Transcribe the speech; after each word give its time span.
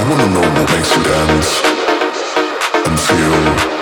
I 0.00 0.08
wanna 0.08 0.26
know 0.32 0.40
what 0.40 0.70
makes 0.72 0.96
you 0.96 1.02
dance 1.02 1.60
and 2.86 2.98
feel 2.98 3.79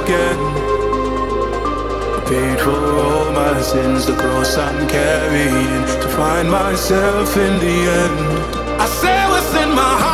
again. 0.00 0.38
I 2.16 2.20
paid 2.28 2.58
for 2.60 2.80
all 3.04 3.32
my 3.32 3.60
sins, 3.60 4.06
the 4.06 4.16
cross 4.16 4.56
I'm 4.56 4.88
carrying 4.88 5.82
to 6.02 6.08
find 6.16 6.50
myself 6.50 7.36
in 7.36 7.54
the 7.64 7.76
end. 8.02 8.18
I 8.80 8.86
say 8.86 9.18
what's 9.30 9.54
in 9.62 9.70
my 9.74 9.94
heart. 10.00 10.05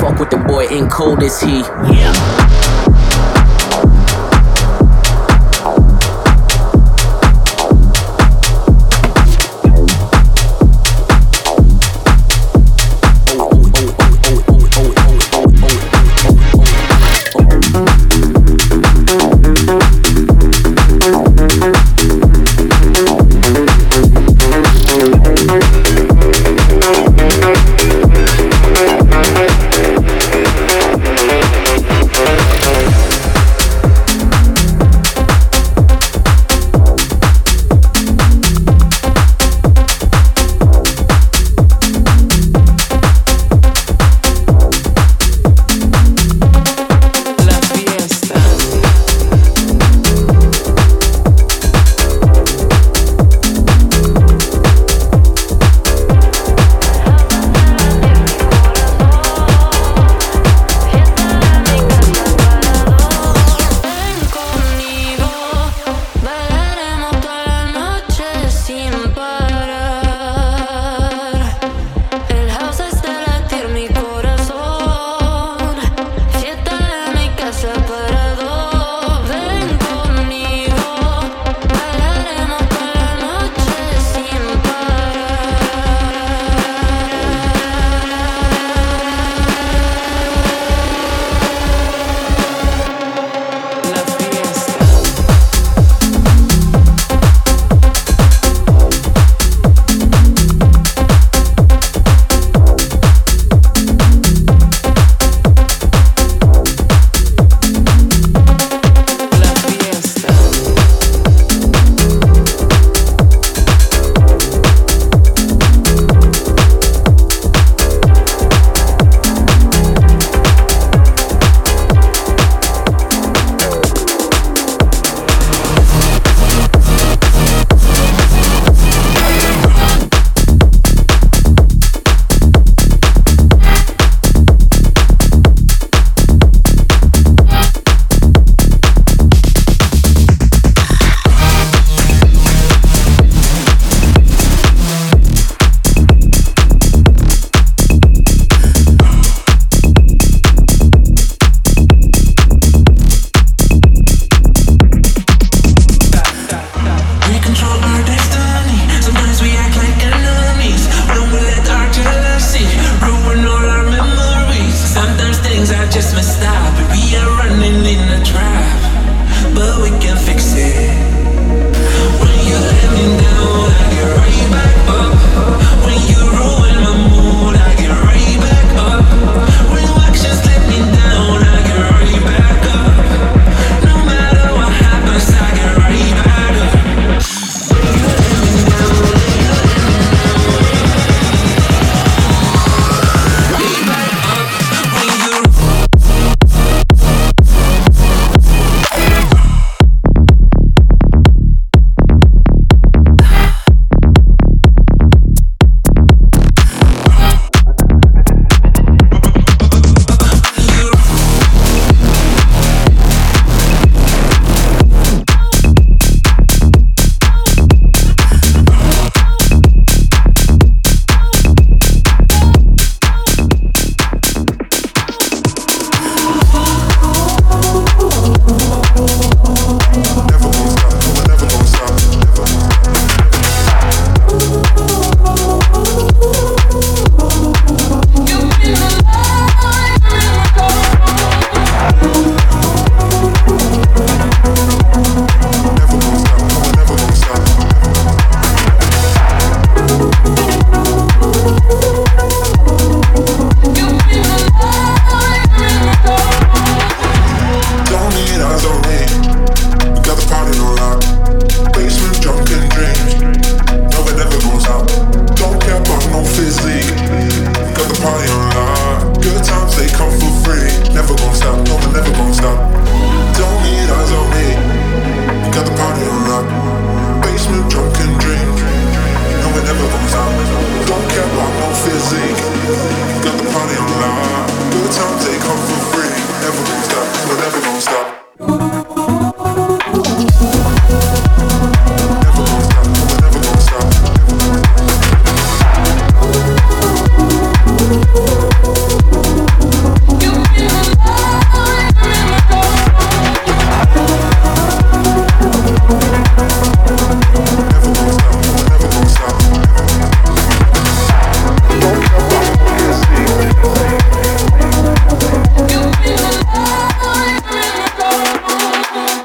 fuck 0.00 0.18
with 0.18 0.30
the 0.30 0.38
boy, 0.38 0.66
in 0.66 0.88
cold 0.88 1.22
as 1.22 1.40
he. 1.40 1.58
Yeah. 1.58 2.59